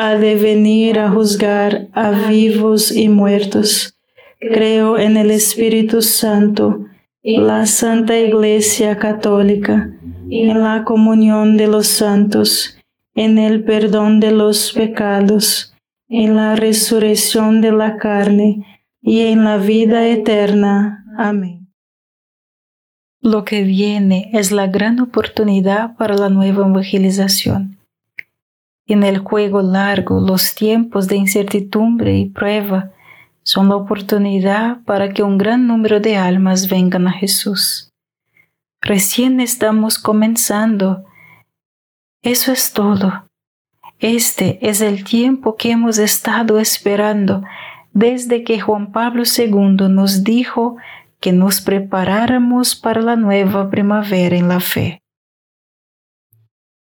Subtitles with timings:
[0.00, 3.98] ha de venir a juzgar a vivos y muertos.
[4.38, 6.86] Creo en el Espíritu Santo,
[7.24, 9.90] la Santa Iglesia Católica,
[10.30, 12.78] en la comunión de los santos,
[13.16, 15.74] en el perdón de los pecados,
[16.08, 21.04] en la resurrección de la carne y en la vida eterna.
[21.18, 21.72] Amén.
[23.20, 27.77] Lo que viene es la gran oportunidad para la nueva evangelización
[28.88, 32.90] en el juego largo, los tiempos de incertidumbre y prueba
[33.42, 37.92] son la oportunidad para que un gran número de almas vengan a Jesús.
[38.80, 41.04] Recién estamos comenzando.
[42.22, 43.28] Eso es todo.
[43.98, 47.42] Este es el tiempo que hemos estado esperando
[47.92, 50.76] desde que Juan Pablo II nos dijo
[51.20, 55.02] que nos preparáramos para la nueva primavera en la fe.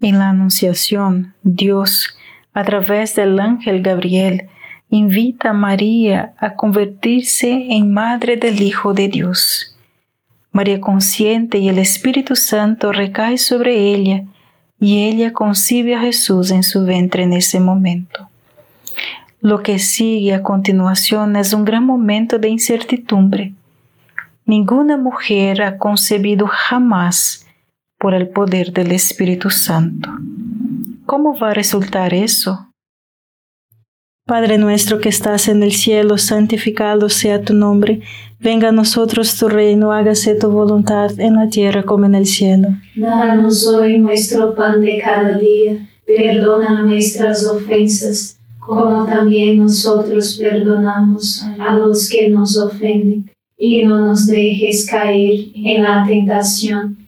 [0.00, 2.16] En la Anunciación, Dios,
[2.54, 4.48] a través del ángel Gabriel,
[4.90, 9.76] invita a María a convertirse en madre del Hijo de Dios.
[10.52, 14.22] María consciente y el Espíritu Santo recae sobre ella
[14.78, 18.28] y ella concibe a Jesús en su vientre en ese momento.
[19.40, 23.52] Lo que sigue a continuación es un gran momento de incertidumbre.
[24.46, 27.47] Ninguna mujer ha concebido jamás
[27.98, 30.10] por el poder del Espíritu Santo.
[31.06, 32.66] ¿Cómo va a resultar eso?
[34.26, 38.02] Padre nuestro que estás en el cielo, santificado sea tu nombre.
[38.38, 42.68] Venga a nosotros tu reino, hágase tu voluntad en la tierra como en el cielo.
[42.94, 45.88] Danos hoy nuestro pan de cada día.
[46.06, 54.26] Perdona nuestras ofensas como también nosotros perdonamos a los que nos ofenden, y no nos
[54.26, 57.07] dejes caer en la tentación,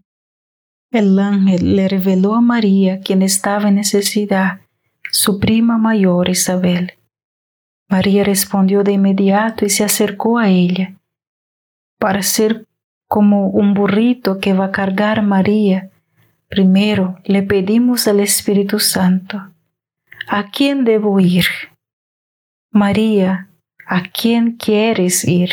[0.91, 4.59] El ángel le reveló a María, quien estaba en necesidad,
[5.09, 6.95] su prima mayor Isabel.
[7.87, 10.95] María respondió de inmediato y se acercó a ella.
[11.97, 12.65] Para ser
[13.07, 15.89] como un burrito que va a cargar María,
[16.49, 19.49] primero le pedimos al Espíritu Santo.
[20.27, 21.45] ¿A quién debo ir?
[22.69, 23.47] María,
[23.85, 25.51] ¿a quién quieres ir?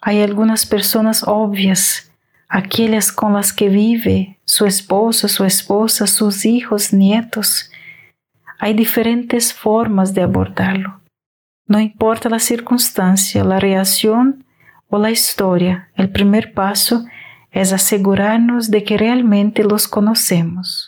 [0.00, 2.07] Hay algunas personas obvias,
[2.48, 7.70] aquellas con las que vive su esposo, su esposa, sus hijos, nietos.
[8.58, 11.00] Hay diferentes formas de abordarlo.
[11.66, 14.44] No importa la circunstancia, la reacción
[14.88, 17.04] o la historia, el primer paso
[17.50, 20.87] es asegurarnos de que realmente los conocemos.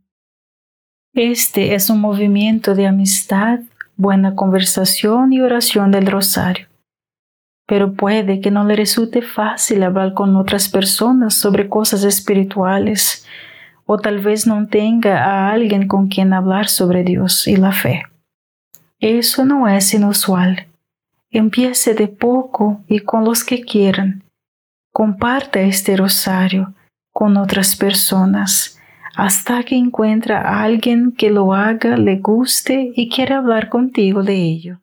[1.13, 3.59] Este es un movimiento de amistad,
[3.97, 6.67] buena conversación y oración del rosario.
[7.67, 13.25] Pero puede que no le resulte fácil hablar con otras personas sobre cosas espirituales
[13.85, 18.03] o tal vez no tenga a alguien con quien hablar sobre Dios y la fe.
[19.01, 20.67] Eso no es inusual.
[21.29, 24.23] Empiece de poco y con los que quieran.
[24.93, 26.73] Comparta este rosario
[27.11, 28.80] con otras personas
[29.15, 34.35] hasta que encuentra a alguien que lo haga, le guste y quiera hablar contigo de
[34.35, 34.81] ello.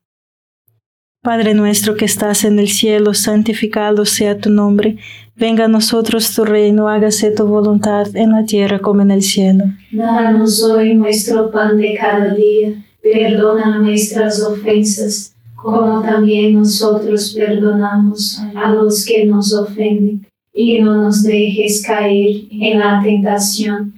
[1.23, 4.99] Padre nuestro que estás en el cielo, santificado sea tu nombre,
[5.35, 9.65] venga a nosotros tu reino, hágase tu voluntad en la tierra como en el cielo.
[9.91, 18.71] Danos hoy nuestro pan de cada día, perdona nuestras ofensas, como también nosotros perdonamos a
[18.71, 23.98] los que nos ofenden, y no nos dejes caer en la tentación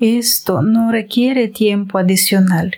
[0.00, 2.76] Esto no requiere tiempo adicional.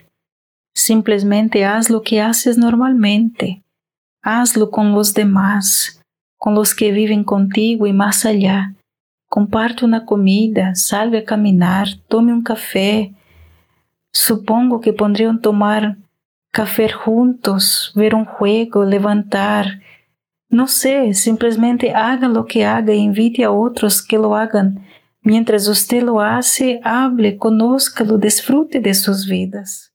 [0.74, 3.62] Simplemente haz lo que haces normalmente.
[4.24, 6.02] Hazlo con los demás,
[6.36, 8.74] con los que viven contigo y más allá.
[9.28, 13.14] Comparte una comida, salga a caminar, tome un café.
[14.12, 15.98] Supongo que podrían tomar
[16.50, 19.80] café juntos, ver un juego, levantar.
[20.48, 24.84] No sé, simplemente haga lo que haga e invite a otros que lo hagan
[25.24, 29.92] Mientras usted lo hace, hable, conózcalo, disfrute de sus vidas.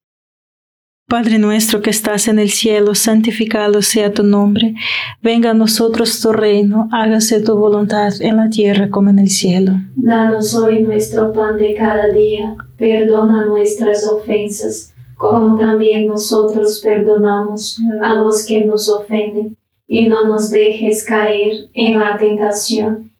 [1.09, 4.75] Padre nuestro que estás en el cielo, santificado sea tu nombre.
[5.21, 9.73] Venga a nosotros tu reino, hágase tu voluntad en la tierra como en el cielo.
[9.95, 18.13] Danos hoy nuestro pan de cada día, perdona nuestras ofensas, como también nosotros perdonamos a
[18.13, 23.06] los que nos ofenden, y no nos dejes caer en la tentación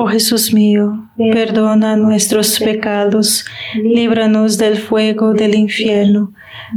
[0.00, 6.32] Oh Jesús mío, perdona nuestros pecados, líbranos del fuego del infierno,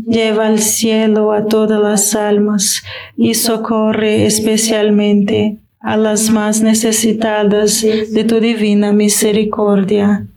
[0.07, 2.81] lleva al cielo a todas las almas
[3.15, 10.25] y socorre especialmente a las más necesitadas de tu divina misericordia.